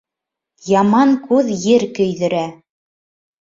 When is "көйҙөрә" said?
2.01-2.43